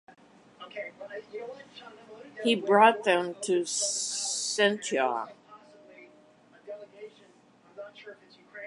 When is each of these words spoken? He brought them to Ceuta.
He 2.43 2.55
brought 2.55 3.03
them 3.03 3.35
to 3.43 3.65
Ceuta. 3.65 5.29